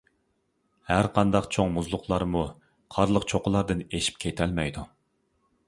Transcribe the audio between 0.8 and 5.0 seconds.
ھەرقانداق چوڭ مۇزلۇقلارمۇ قارلىق چوققىلاردىن ئېشىپ كېتەلمەيدۇ.